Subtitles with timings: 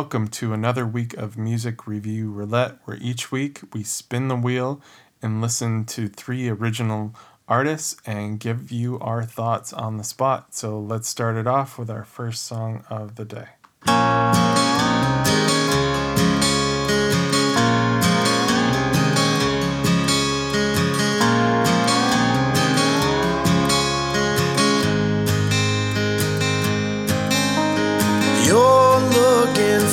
[0.00, 4.80] welcome to another week of Music Review Roulette, where each week we spin the wheel
[5.20, 7.14] and listen to three original
[7.46, 10.54] artists and give you our thoughts on the spot.
[10.54, 14.49] So let's start it off with our first song of the day.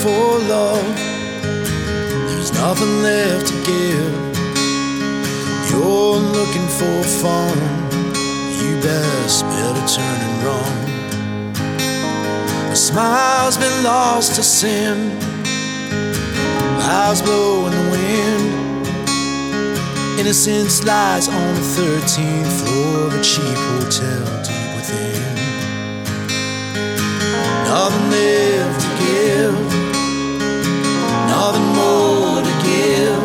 [0.07, 0.87] For love,
[2.27, 4.13] there's nothing left to give.
[5.69, 7.57] You're looking for fun,
[8.59, 10.77] you best better turn and run.
[12.71, 14.95] A smile's been lost to sin,
[16.79, 18.47] clouds blow in the wind.
[20.19, 25.35] Innocence lies on the 13th floor of a cheap hotel deep within.
[27.67, 29.66] Nothing left to give,
[31.87, 33.21] nothing to give.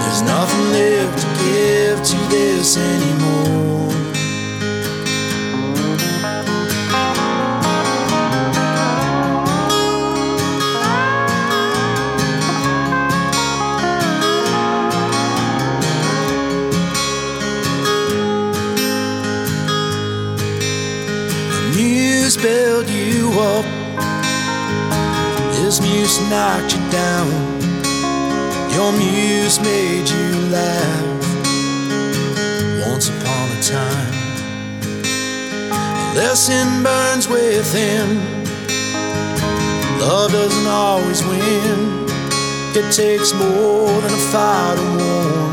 [0.00, 3.58] There's nothing left to give to this anymore.
[22.42, 23.87] Built you up.
[25.68, 27.28] This muse knocked you down.
[28.72, 31.28] Your muse made you laugh.
[32.88, 34.14] Once upon a time,
[35.70, 38.16] a lesson burns within.
[40.00, 42.06] Love doesn't always win.
[42.74, 45.52] It takes more than a fire to warm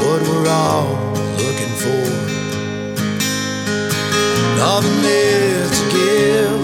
[0.00, 0.96] what we're all
[1.36, 2.08] looking for.
[4.56, 6.60] Nothing left to give,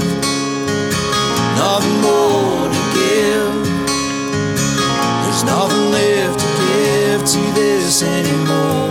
[1.59, 3.55] nothing more give.
[5.25, 8.82] There's nothing left to give to this anymore.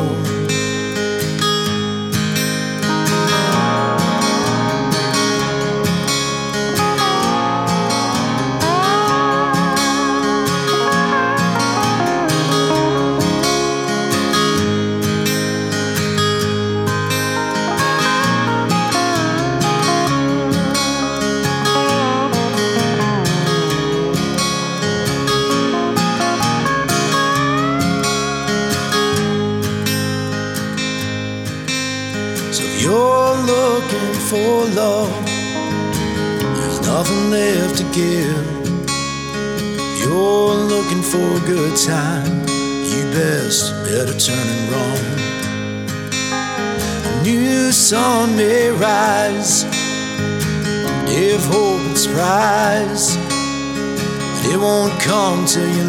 [55.32, 55.81] Come till you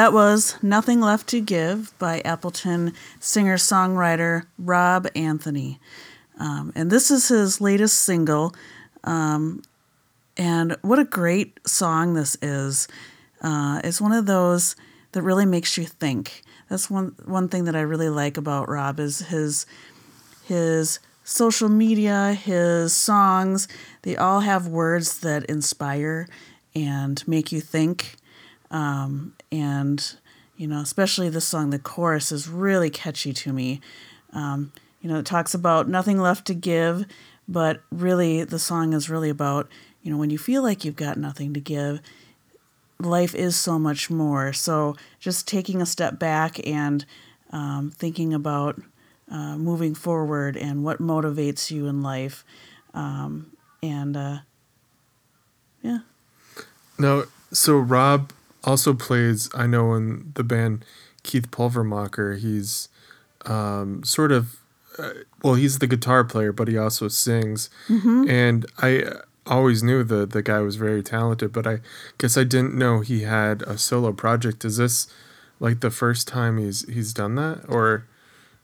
[0.00, 5.78] that was Nothing Left to Give by Appleton singer songwriter Rob Anthony.
[6.38, 8.54] Um, and this is his latest single.
[9.04, 9.60] Um,
[10.38, 12.88] and what a great song this is.
[13.42, 14.74] Uh, it's one of those
[15.12, 16.44] that really makes you think.
[16.70, 19.66] That's one one thing that I really like about Rob is his
[20.44, 23.68] his social media, his songs,
[24.00, 26.26] they all have words that inspire
[26.74, 28.16] and make you think.
[28.70, 30.14] Um, and,
[30.56, 33.80] you know, especially the song, the chorus is really catchy to me.
[34.32, 37.06] Um, you know, it talks about nothing left to give,
[37.48, 39.68] but really the song is really about,
[40.02, 42.00] you know, when you feel like you've got nothing to give,
[42.98, 44.52] life is so much more.
[44.52, 47.04] So just taking a step back and
[47.50, 48.80] um, thinking about
[49.30, 52.44] uh, moving forward and what motivates you in life.
[52.94, 53.52] Um,
[53.82, 54.38] and uh,
[55.82, 56.00] yeah.
[56.98, 58.32] No, so Rob
[58.64, 60.84] also plays, I know in the band
[61.22, 62.88] Keith Pulvermacher, he's
[63.46, 64.56] um, sort of,
[64.98, 65.10] uh,
[65.42, 67.70] well, he's the guitar player, but he also sings.
[67.88, 69.04] And I
[69.46, 71.80] always knew the, the guy was very talented, but I
[72.18, 74.64] guess I didn't know he had a solo project.
[74.64, 75.06] Is this
[75.58, 77.64] like the first time he's he's done that?
[77.68, 78.04] Or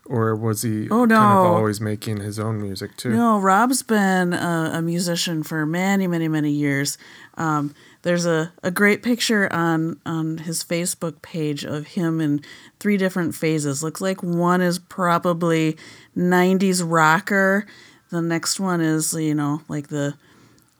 [0.05, 3.09] or was he Oh, kind of always making his own music too?
[3.09, 6.97] No, Rob's been a, a musician for many, many, many years.
[7.35, 7.73] Um,
[8.07, 12.41] there's a, a great picture on on his Facebook page of him in
[12.79, 13.83] three different phases.
[13.83, 15.75] Looks like one is probably
[16.15, 17.67] '90s rocker.
[18.09, 20.15] The next one is you know like the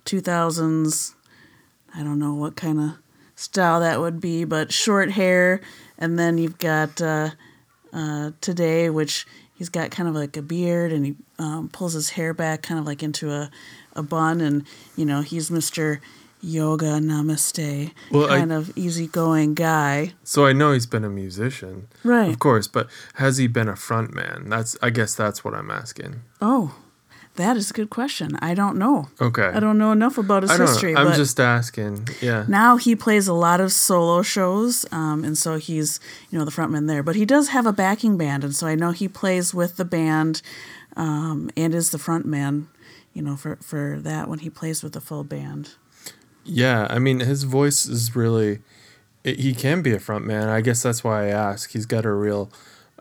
[0.05, 1.15] 2000s.
[1.93, 2.91] I don't know what kind of
[3.35, 5.59] style that would be, but short hair.
[5.97, 7.31] And then you've got uh,
[7.91, 12.11] uh, today, which he's got kind of like a beard and he um, pulls his
[12.11, 13.49] hair back kind of like into a,
[13.93, 14.39] a bun.
[14.39, 14.65] And,
[14.95, 15.99] you know, he's Mr.
[16.41, 20.13] Yoga Namaste, Well, I- kind of easygoing guy.
[20.23, 22.29] So I know he's been a musician, Right.
[22.29, 24.49] Of course, but has he been a front man?
[24.49, 26.21] That's I guess that's what I'm asking.
[26.41, 26.75] Oh,
[27.35, 28.35] that is a good question.
[28.41, 29.09] I don't know.
[29.21, 31.01] Okay, I don't know enough about his I history, know.
[31.07, 32.07] I'm just asking.
[32.21, 32.45] Yeah.
[32.47, 35.99] now he plays a lot of solo shows, um, and so he's
[36.31, 37.03] you know the frontman there.
[37.03, 39.85] But he does have a backing band, and so I know he plays with the
[39.85, 40.41] band
[40.95, 42.67] um, and is the frontman.
[43.13, 45.75] You know, for for that when he plays with the full band.
[46.47, 48.59] Yeah, I mean his voice is really
[49.23, 50.49] it, he can be a front man.
[50.49, 51.71] I guess that's why I ask.
[51.71, 52.49] He's got a real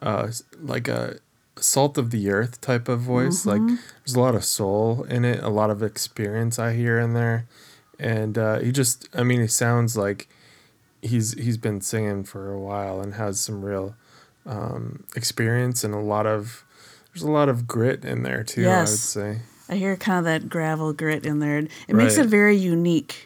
[0.02, 0.28] uh
[0.60, 1.18] like a
[1.58, 3.46] salt of the earth type of voice.
[3.46, 3.62] Like
[4.04, 7.46] there's a lot of soul in it, a lot of experience I hear in there.
[7.98, 10.28] And uh he just I mean he sounds like
[11.00, 13.94] he's he's been singing for a while and has some real
[14.44, 16.64] um experience and a lot of
[17.12, 18.88] there's a lot of grit in there too, yes.
[18.88, 19.42] I would say.
[19.68, 21.58] I hear kind of that gravel grit in there.
[21.58, 23.25] It makes it very unique.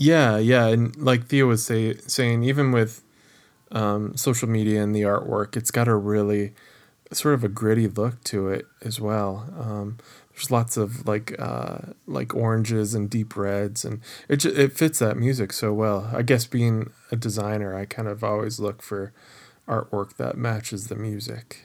[0.00, 3.02] Yeah, yeah, and like Thea was say, saying, even with
[3.72, 6.54] um, social media and the artwork, it's got a really
[7.12, 9.48] sort of a gritty look to it as well.
[9.58, 9.98] Um,
[10.34, 15.16] there's lots of like uh, like oranges and deep reds, and it it fits that
[15.18, 16.10] music so well.
[16.14, 19.12] I guess being a designer, I kind of always look for
[19.68, 21.64] artwork that matches the music.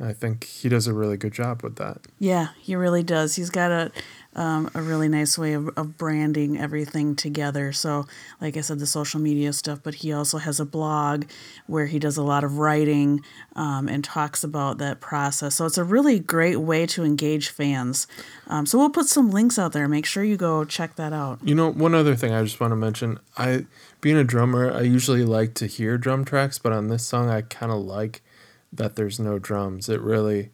[0.00, 1.98] I think he does a really good job with that.
[2.18, 3.36] Yeah, he really does.
[3.36, 3.92] He's got a
[4.36, 7.72] um, a really nice way of, of branding everything together.
[7.72, 8.06] So,
[8.40, 11.24] like I said, the social media stuff, but he also has a blog
[11.66, 13.22] where he does a lot of writing
[13.56, 15.56] um, and talks about that process.
[15.56, 18.06] So, it's a really great way to engage fans.
[18.46, 19.88] Um, so, we'll put some links out there.
[19.88, 21.40] Make sure you go check that out.
[21.42, 23.18] You know, one other thing I just want to mention.
[23.36, 23.66] I
[24.00, 27.42] being a drummer, I usually like to hear drum tracks, but on this song I
[27.42, 28.22] kind of like
[28.72, 29.88] that there's no drums.
[29.88, 30.50] It really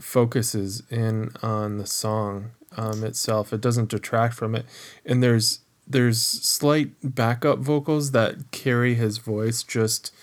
[0.00, 3.52] focuses in on the song um, itself.
[3.52, 4.66] It doesn't detract from it.
[5.04, 10.14] And there's there's slight backup vocals that carry his voice just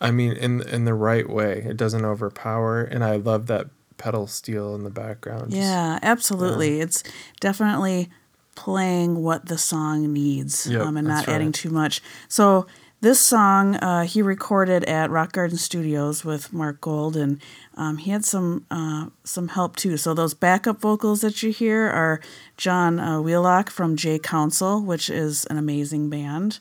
[0.00, 1.64] I mean in in the right way.
[1.66, 3.66] It doesn't overpower and I love that
[3.98, 5.50] pedal steel in the background.
[5.50, 6.80] Just- Yeah, absolutely.
[6.80, 7.02] It's
[7.40, 8.10] definitely
[8.56, 11.54] playing what the song needs Yep, um, and not adding right.
[11.54, 12.02] too much.
[12.28, 12.66] So
[13.02, 17.40] this song uh, he recorded at Rock Garden Studios with Mark Gold, and
[17.76, 19.96] um, he had some uh, some help too.
[19.96, 22.20] So those backup vocals that you hear are
[22.58, 26.58] John uh, Wheelock from J Council, which is an amazing band,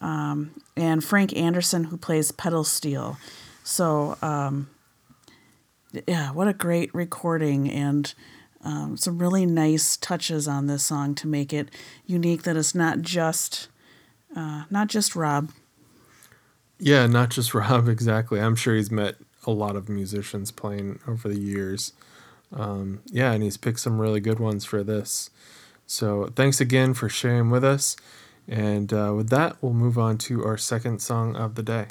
[0.00, 3.16] um, and Frank Anderson who plays pedal steel.
[3.62, 4.68] So um,
[6.06, 8.12] yeah, what a great recording and
[8.64, 11.68] um, some really nice touches on this song to make it
[12.04, 12.42] unique.
[12.42, 13.68] That it's not just
[14.34, 15.50] uh, not just Rob.
[16.78, 18.40] Yeah, not just Rob, exactly.
[18.40, 19.16] I'm sure he's met
[19.46, 21.92] a lot of musicians playing over the years.
[22.52, 25.30] Um, yeah, and he's picked some really good ones for this.
[25.86, 27.96] So thanks again for sharing with us.
[28.46, 31.86] And uh, with that, we'll move on to our second song of the day.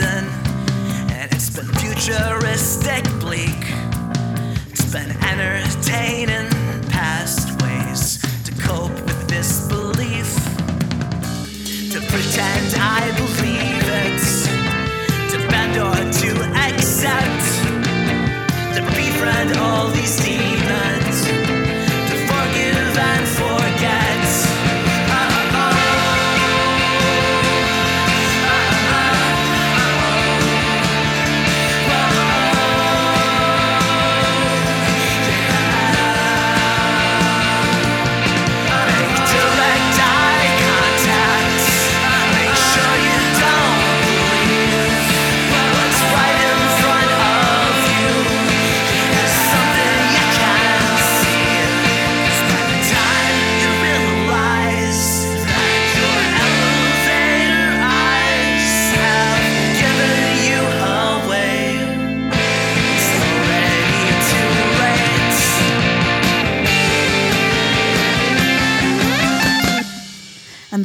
[0.00, 2.41] and it's been future.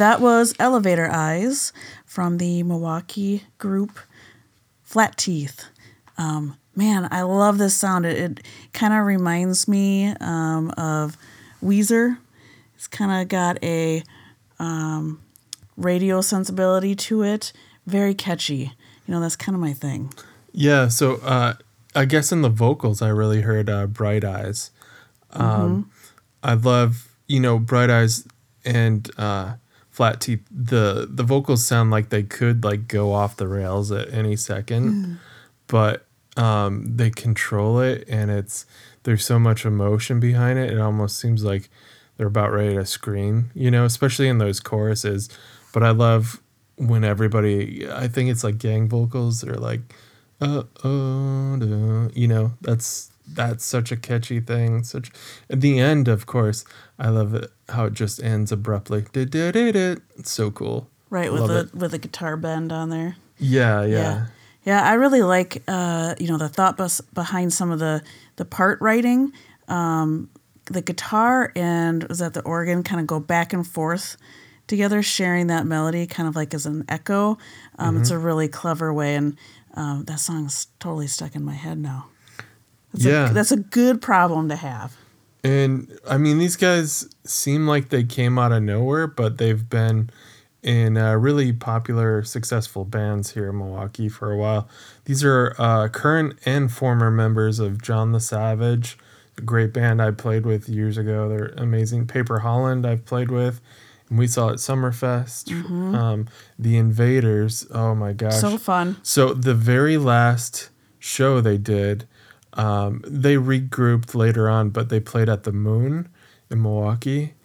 [0.08, 1.74] That was Elevator Eyes
[2.06, 4.00] from the Milwaukee group
[4.82, 5.66] Flat Teeth.
[6.18, 8.06] Um, man, I love this sound.
[8.06, 11.18] It, it kind of reminds me um, of
[11.62, 12.20] Weezer.
[12.76, 14.02] It's kind of got a
[14.60, 15.22] um,
[15.76, 17.52] radio sensibility to it.
[17.86, 18.72] Very catchy.
[19.08, 20.14] You know, that's kind of my thing.
[20.54, 21.56] Yeah, so uh,
[21.94, 24.72] I guess in the vocals, I really heard uh, Bright Eyes.
[25.32, 25.92] Um,
[26.42, 28.26] I love, you know, Bright Eyes
[28.64, 29.56] and uh,
[29.98, 30.46] Flat Teeth.
[30.52, 35.18] The the vocals sound like they could like go off the rails at any second,
[35.66, 36.06] but
[36.38, 38.68] um, they control it, and it's
[39.02, 40.72] there's so much emotion behind it.
[40.72, 41.72] It almost seems like
[42.16, 45.30] they're about ready to scream, you know, especially in those choruses.
[45.74, 46.44] But I love
[46.76, 47.90] when everybody.
[47.90, 49.42] I think it's like gang vocals.
[49.42, 49.82] They're like
[50.40, 54.84] uh oh, you know, that's that's such a catchy thing.
[54.84, 55.12] Such
[55.50, 56.64] at the end, of course,
[56.98, 59.06] I love it how it just ends abruptly.
[59.14, 60.90] It's so cool.
[61.10, 61.76] Right, with the it.
[61.76, 63.16] with a guitar bend on there.
[63.38, 64.26] Yeah, yeah, Yeah.
[64.64, 68.02] Yeah, I really like uh, you know the thought bus behind some of the
[68.36, 69.32] the part writing.
[69.70, 70.30] Um,
[70.66, 74.18] the guitar and was that the organ kind of go back and forth
[74.68, 77.38] together, sharing that melody, kind of like as an echo.
[77.80, 78.20] Um, It's Mm-hmm.
[78.22, 79.38] a really clever way, and
[79.76, 82.08] um, that song's totally stuck in my head now.
[82.94, 83.30] That's Yeah.
[83.30, 84.96] a, that's a good problem to have.
[85.44, 90.10] And I mean, these guys seem like they came out of nowhere, but they've been
[90.64, 94.68] in uh, really popular, successful bands here in Milwaukee for a while.
[95.06, 98.98] These are uh, current and former members of John the Savage,
[99.38, 101.30] a great band I played with years ago.
[101.30, 102.08] They're amazing.
[102.08, 103.62] Paper Holland, I've played with.
[104.10, 105.52] And we saw at Summerfest.
[105.96, 106.28] Um,
[106.58, 108.40] the Invaders, oh my gosh.
[108.42, 108.98] So fun.
[109.04, 112.08] So the very last show they did,
[112.58, 116.10] um, they regrouped later on, but they played at the Moon
[116.50, 117.36] in Milwaukee.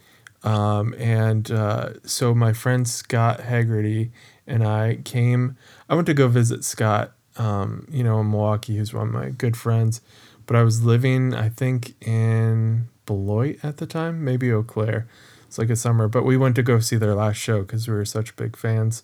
[0.42, 4.10] Um, and uh, so my friend Scott Haggerty
[4.46, 5.56] and I came.
[5.88, 9.28] I went to go visit Scott, um, you know, in Milwaukee, who's one of my
[9.30, 10.00] good friends.
[10.46, 15.06] But I was living, I think, in Beloit at the time, maybe Eau Claire.
[15.46, 16.08] It's like a summer.
[16.08, 19.02] But we went to go see their last show because we were such big fans.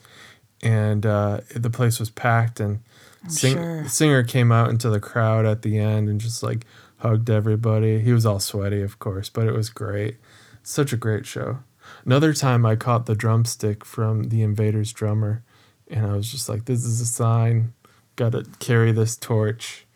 [0.61, 2.81] And uh, the place was packed, and
[3.29, 3.89] sing- sure.
[3.89, 6.65] singer came out into the crowd at the end and just like
[6.99, 8.01] hugged everybody.
[8.01, 10.17] He was all sweaty, of course, but it was great.
[10.63, 11.61] Such a great show.
[12.05, 15.43] Another time I caught the drumstick from the Invaders drummer,
[15.91, 17.73] and I was just like, this is a sign.
[18.17, 19.87] Got to carry this torch.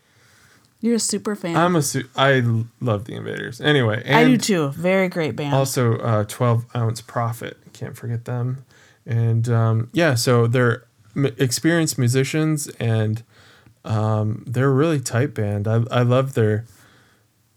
[0.80, 1.56] You're a super fan.
[1.56, 2.42] I'm a su- I
[2.80, 3.60] love the Invaders.
[3.60, 4.68] Anyway, and I do too.
[4.70, 5.54] Very great band.
[5.54, 8.64] also uh, 12 ounce profit can't forget them
[9.06, 10.84] and um, yeah so they're
[11.16, 13.22] m- experienced musicians and
[13.84, 16.64] um, they're a really tight band I, I love their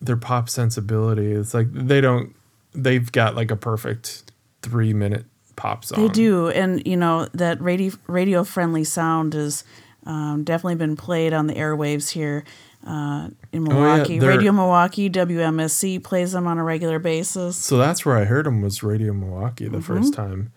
[0.02, 2.36] their pop sensibility it's like they don't
[2.74, 4.24] they've got like a perfect
[4.62, 9.64] three minute pop song They do, and you know that radio radio friendly sound has
[10.06, 12.44] um, definitely been played on the airwaves here
[12.86, 14.20] uh, in Oh, yeah, Milwaukee.
[14.20, 17.56] radio Milwaukee, WMSE plays them on a regular basis.
[17.58, 20.22] so that's where i heard them was radio milwaukee the first Mm-hmm.
[20.22, 20.52] time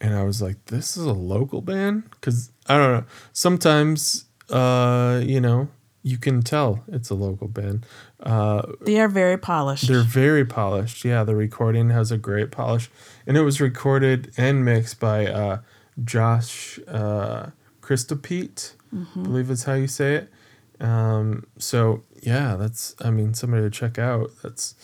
[0.00, 5.20] and i was like this is a local band because i don't know sometimes uh
[5.24, 5.68] you know
[6.02, 7.84] you can tell it's a local band
[8.20, 9.86] uh They are very polished.
[9.88, 11.04] They're very polished.
[11.04, 12.90] Yeah, the recording has a great polish,
[13.26, 15.58] and it was recorded and mixed by uh,
[16.04, 17.50] Josh uh,
[17.80, 20.32] Christopete, I believe is how you say it.
[20.80, 24.30] Um, so yeah, that's I mean somebody to check out.
[24.42, 24.74] That's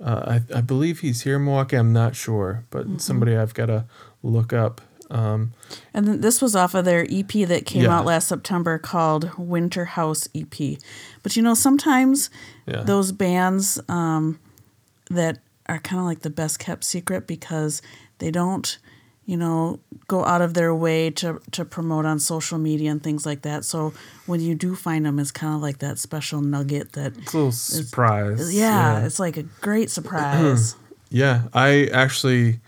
[0.00, 1.76] uh, I I believe he's here in Milwaukee.
[1.76, 3.84] I'm not sure, but somebody I've got to
[4.22, 4.80] look up.
[5.10, 5.52] Um,
[5.94, 7.98] And then this was off of their EP that came Yeah.
[7.98, 10.78] out last September called Winter House EP.
[11.22, 12.28] But you know, sometimes
[12.66, 12.82] Yeah.
[12.82, 14.38] those bands um,
[15.10, 17.80] that are kind of like the best kept secret because
[18.18, 18.78] they don't,
[19.24, 23.24] you know, go out of their way to, to promote on social media and things
[23.24, 23.64] like that.
[23.64, 23.92] So
[24.26, 27.36] when you do find them, it's kind of like that special nugget that, it's a
[27.36, 28.54] little surprise.
[28.54, 30.76] yeah, it's like a great surprise.
[31.10, 32.60] Yeah, I actually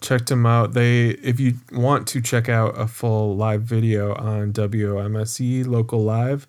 [0.00, 0.72] checked them out.
[0.74, 6.46] They, if you want to check out a full live video on WMSE Local Live,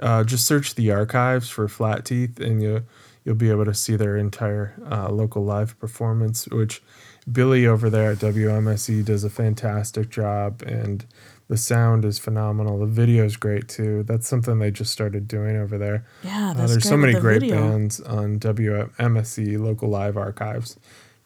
[0.00, 2.84] uh, just search the archives for Flat Teeth, and you
[3.24, 6.46] you'll be able to see their entire uh, local live performance.
[6.48, 6.82] Which
[7.30, 11.04] Billy over there at WMSE does a fantastic job, and
[11.48, 12.78] the sound is phenomenal.
[12.78, 14.02] The video is great too.
[14.04, 16.04] That's something they just started doing over there.
[16.22, 17.56] Yeah, Uh, there's so many the great video.
[17.56, 20.78] bands on WMSE Local Live Archives.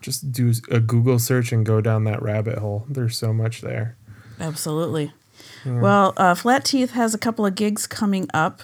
[0.03, 2.85] Just do a Google search and go down that rabbit hole.
[2.89, 3.97] There's so much there.
[4.41, 5.13] Absolutely.
[5.65, 8.63] Well, uh, Flat Teeth has a couple of gigs coming up.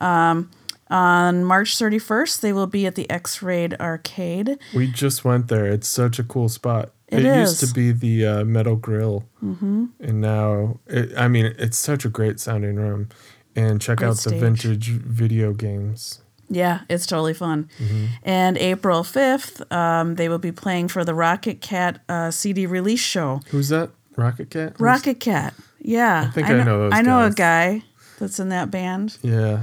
[0.00, 0.50] Um,
[0.88, 4.58] on March 31st, they will be at the X-Ray Arcade.
[4.74, 5.66] We just went there.
[5.66, 6.90] It's such a cool spot.
[7.08, 9.86] It used to be the uh, metal grill, mm-hmm.
[9.98, 13.08] and now it, I mean it's such a great sounding room.
[13.56, 14.40] And check Great out the stage.
[14.40, 16.20] vintage video games.
[16.52, 17.70] Yeah, it's totally fun.
[17.78, 18.06] Mm-hmm.
[18.24, 23.00] And April 5th, um, they will be playing for the Rocket Cat uh, CD release
[23.00, 23.40] show.
[23.50, 23.90] Who's that?
[24.16, 24.70] Rocket Cat.
[24.72, 25.54] Who's- Rocket Cat.
[25.80, 26.26] Yeah.
[26.28, 27.82] I think I know those I know a guy
[28.18, 29.16] that's in that band.
[29.22, 29.62] Yeah.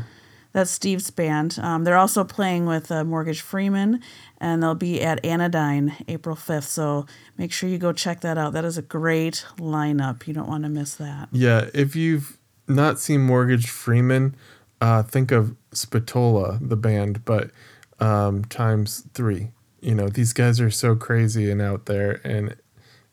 [0.54, 1.60] That's Steve's band.
[1.62, 4.02] Um, they're also playing with uh, Mortgage Freeman,
[4.40, 6.64] and they'll be at Anodyne April 5th.
[6.64, 7.06] So
[7.38, 8.54] make sure you go check that out.
[8.54, 10.26] That is a great lineup.
[10.26, 11.28] You don't want to miss that.
[11.32, 14.36] Yeah, if you've not seen Mortgage Freeman,
[14.82, 17.52] uh, think of Spatola, the band, but
[18.00, 19.52] um, times three.
[19.82, 22.56] You know, these guys are so crazy and out there, and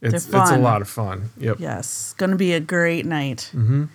[0.00, 1.30] it's it's a lot of fun.
[1.38, 1.60] Yep.
[1.60, 3.50] Yes, going to be a great night.
[3.54, 3.88] Mm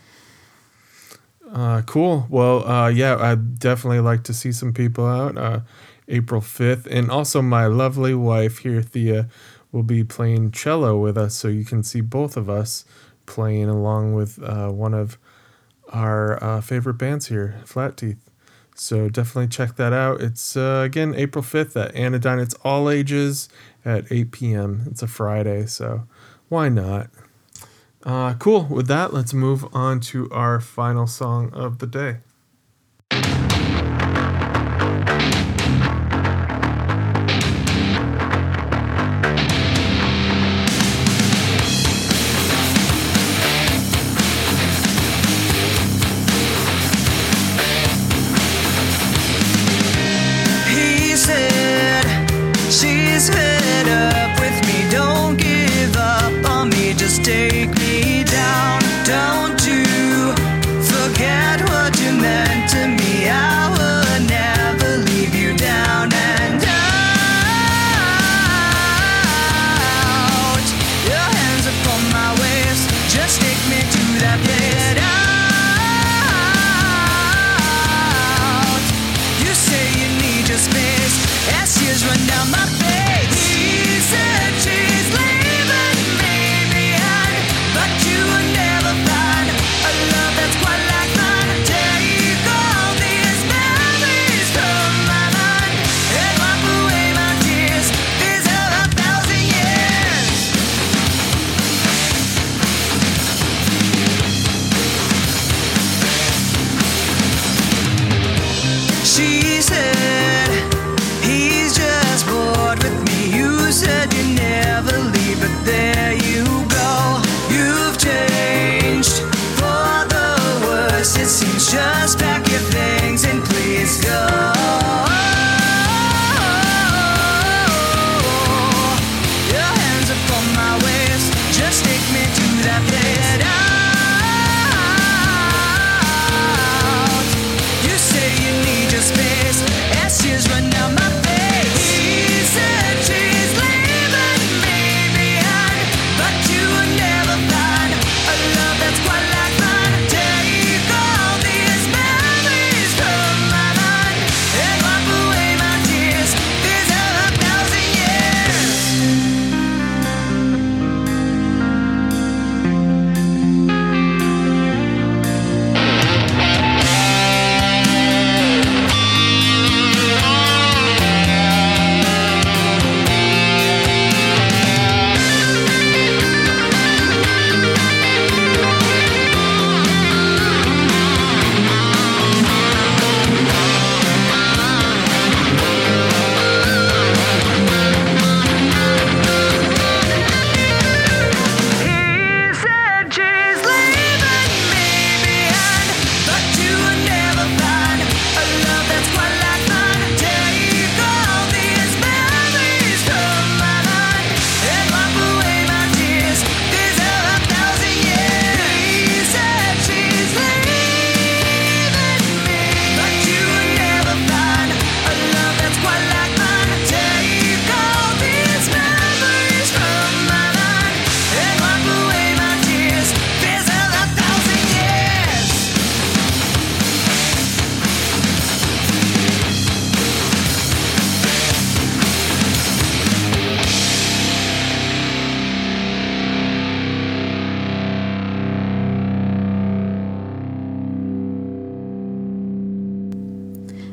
[1.52, 2.28] Uh, cool.
[2.30, 5.36] Well, uh, yeah, I'd definitely like to see some people out.
[5.36, 5.60] Uh,
[6.10, 6.88] April 5th.
[6.88, 9.30] And also, my lovely wife here, Thea,
[9.72, 11.36] will be playing cello with us.
[11.36, 12.86] So you can see both of us
[13.26, 15.18] playing along with uh, one of
[15.90, 18.29] our uh, favorite bands here, Flat Teeth.
[18.80, 20.22] So definitely check that out.
[20.22, 22.40] It's, uh, again, April 5th at Anodyne.
[22.40, 23.50] It's all ages
[23.84, 24.84] at 8 p.m.
[24.90, 25.66] It's a Friday.
[25.66, 26.08] So
[26.48, 27.10] why not?
[28.04, 28.64] Uh, cool.
[28.66, 32.18] With that, let's move on to our final song of the day.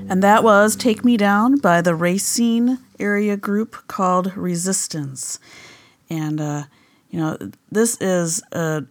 [0.09, 5.39] And that was Take Me Down by the Racine area group called Resistance.
[6.09, 6.65] and uh,
[7.11, 7.37] you know
[7.71, 8.85] this is a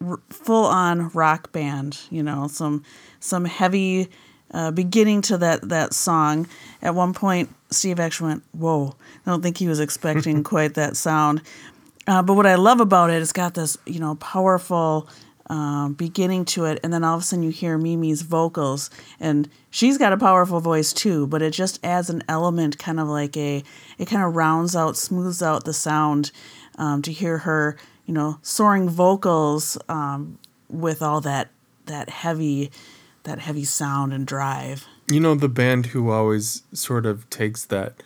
[0.00, 1.98] r- full-on rock band.
[2.10, 2.84] You know, some
[3.20, 4.08] some heavy
[4.52, 6.46] uh, beginning to that that song.
[6.82, 8.94] At one point, Steve actually went, "Whoa!"
[9.26, 11.42] I don't think he was expecting quite that sound.
[12.06, 15.08] Uh, but what I love about it, it's got this you know powerful
[15.52, 18.88] um, beginning to it, and then all of a sudden you hear Mimi's vocals,
[19.20, 21.26] and she's got a powerful voice too.
[21.26, 23.62] But it just adds an element, kind of like a,
[23.98, 26.32] it kind of rounds out, smooths out the sound
[26.78, 30.38] um, to hear her, you know, soaring vocals um,
[30.70, 31.50] with all that
[31.84, 32.70] that heavy,
[33.24, 34.86] that heavy sound and drive.
[35.10, 38.02] You know the band who always sort of takes that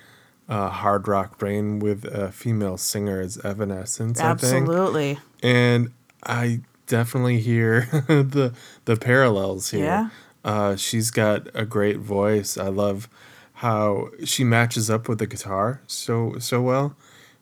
[0.48, 4.20] uh, hard rock brain with a female singer is Evanescence.
[4.20, 5.12] Absolutely.
[5.12, 5.20] I think.
[5.42, 5.92] And
[6.24, 9.84] I definitely hear the the parallels here.
[9.84, 10.08] Yeah.
[10.44, 12.56] Uh, she's got a great voice.
[12.56, 13.08] I love
[13.54, 16.96] how she matches up with the guitar so so well.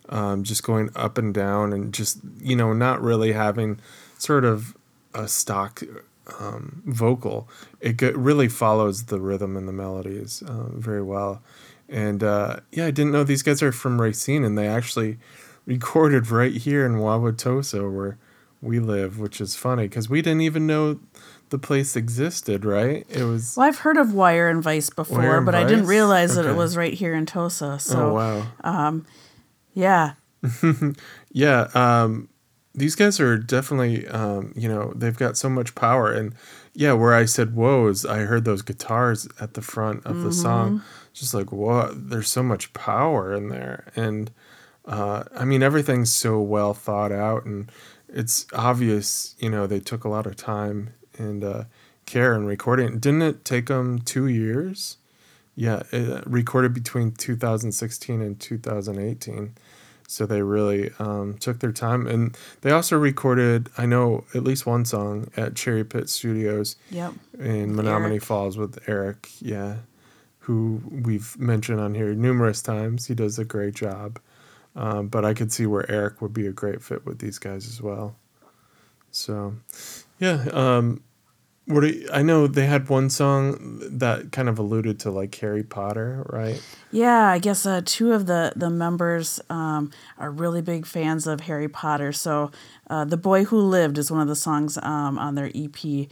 [0.08, 3.80] Um, just going up and down and just you know not really having
[4.18, 4.76] sort of
[5.14, 5.82] a stock
[6.38, 7.48] um, vocal.
[7.80, 11.42] It go- really follows the rhythm and the melodies uh, very well.
[11.88, 15.18] And uh, yeah, I didn't know these guys are from Racine, and they actually
[15.66, 18.18] recorded right here in Wauwatosa, where
[18.64, 20.98] we live, which is funny because we didn't even know
[21.50, 22.64] the place existed.
[22.64, 23.06] Right?
[23.08, 23.56] It was.
[23.56, 25.88] Well, I've heard of Wire and Vice before, Wire but I didn't Vice?
[25.88, 27.78] realize that it was right here in Tosa.
[27.78, 29.02] So, oh wow!
[29.74, 30.14] yeah,
[31.32, 32.28] Yeah, um,
[32.74, 36.12] these guys are definitely, um, you know, they've got so much power.
[36.12, 36.34] And
[36.74, 40.32] yeah, where I said "whoa" is I heard those guitars at the front of the
[40.32, 44.30] song, just like whoa, There's so much power in there, and
[44.86, 47.70] uh, I mean everything's so well thought out, and
[48.14, 49.34] it's obvious.
[49.38, 51.64] You know, they took a lot of time and uh,
[52.06, 52.98] care in recording.
[52.98, 54.96] Didn't it take them two years?
[55.56, 59.54] Yeah, it recorded between 2016 and 2018.
[60.06, 62.06] So they really um, took their time.
[62.06, 67.14] And they also recorded, I know, at least one song at Cherry Pit Studios yep.
[67.38, 68.22] in Menomonee Eric.
[68.22, 69.28] Falls with Eric.
[69.40, 69.76] Yeah.
[70.40, 73.06] Who we've mentioned on here numerous times.
[73.06, 74.18] He does a great job.
[74.76, 77.66] Um, but I could see where Eric would be a great fit with these guys
[77.68, 78.16] as well.
[79.12, 79.54] So,
[80.18, 80.44] yeah.
[80.52, 81.00] Um,
[81.66, 85.34] what do you- I know they had one song that kind of alluded to like
[85.36, 86.60] Harry Potter, right?
[86.90, 91.40] Yeah, I guess uh, two of the the members um, are really big fans of
[91.42, 92.12] Harry Potter.
[92.12, 92.50] So,
[92.90, 96.08] uh, "The Boy Who Lived" is one of the songs um, on their EP,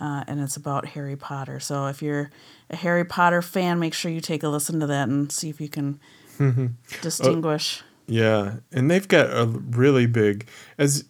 [0.00, 1.60] uh, and it's about Harry Potter.
[1.60, 2.30] So, if you're
[2.70, 5.60] a Harry Potter fan, make sure you take a listen to that and see if
[5.60, 6.00] you can
[7.02, 7.82] distinguish.
[8.06, 10.46] Yeah, and they've got a really big
[10.78, 11.04] as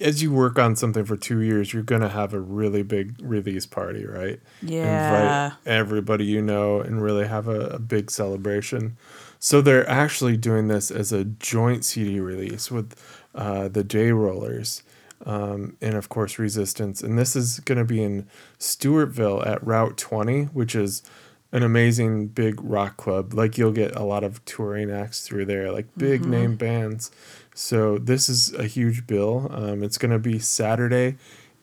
[0.00, 3.66] as you work on something for two years, you're gonna have a really big release
[3.66, 4.40] party, right?
[4.62, 5.46] Yeah.
[5.46, 8.96] Invite everybody you know and really have a, a big celebration.
[9.40, 12.94] So they're actually doing this as a joint CD release with
[13.34, 14.82] uh, the J Rollers.
[15.26, 19.96] Um, and of course Resistance, and this is going to be in Sturtevant at Route
[19.96, 21.02] 20, which is
[21.50, 23.32] an amazing big rock club.
[23.32, 27.10] Like you'll get a lot of touring acts through there, like big name bands.
[27.54, 29.48] So this is a huge bill.
[29.50, 31.16] Um, it's going to be Saturday,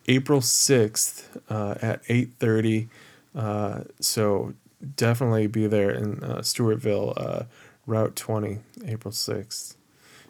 [0.08, 2.90] April sixth uh, at eight thirty.
[3.34, 4.54] Uh, so
[4.96, 7.44] definitely be there in uh, Sturtevant, uh,
[7.86, 9.78] Route twenty, April sixth.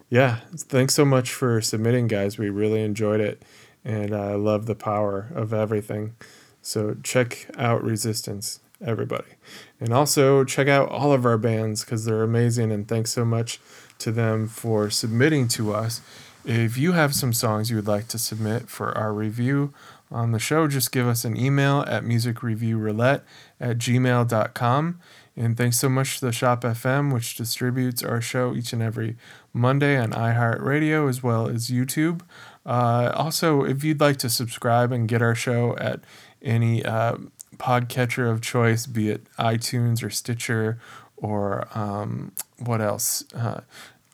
[0.09, 2.37] Yeah, thanks so much for submitting, guys.
[2.37, 3.41] We really enjoyed it,
[3.83, 6.15] and I love the power of everything.
[6.61, 9.35] So check out Resistance, everybody.
[9.79, 12.71] And also check out all of our bands because they're amazing.
[12.71, 13.59] And thanks so much
[13.99, 16.01] to them for submitting to us.
[16.45, 19.73] If you have some songs you would like to submit for our review
[20.11, 23.21] on the show, just give us an email at musicreviewroulette
[23.59, 24.99] at gmail.com.
[25.37, 29.17] And thanks so much to the Shop FM, which distributes our show each and every
[29.53, 32.21] Monday on iHeartRadio as well as YouTube.
[32.65, 36.01] Uh, also, if you'd like to subscribe and get our show at
[36.41, 37.17] any uh,
[37.57, 40.79] podcatcher of choice, be it iTunes or Stitcher
[41.17, 43.23] or um, what else?
[43.33, 43.61] Uh,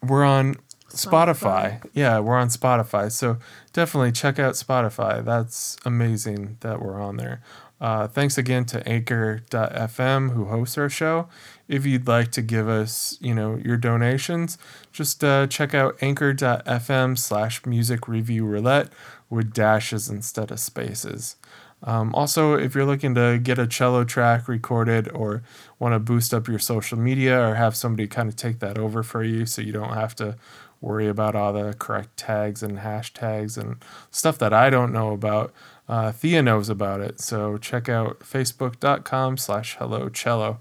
[0.04, 0.56] we're on
[0.90, 1.84] Spotify.
[1.94, 3.12] Yeah, we're on Spotify.
[3.12, 3.38] So
[3.74, 5.24] definitely check out Spotify.
[5.24, 7.42] That's amazing that we're on there.
[7.80, 11.28] Uh, thanks again to Anchor.fm who hosts our show.
[11.68, 14.60] If you'd like to give us, you know, your donations,
[14.92, 18.90] just uh, check out Anchor.fm slash Music Review Roulette
[19.32, 21.38] with dashes instead of spaces.
[21.84, 25.42] Um, also, if you're looking to get a cello track recorded or
[25.80, 29.02] want to boost up your social media or have somebody kind of take that over
[29.02, 30.36] for you so you don't have to
[30.80, 35.54] worry about all the correct tags and hashtags and stuff that I don't know about,
[35.88, 37.20] uh, Thea knows about it.
[37.20, 40.60] So check out facebook.com slash hello cello.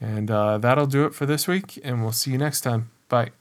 [0.00, 2.90] And uh, that'll do it for this week, and we'll see you next time.
[3.08, 3.37] Bye.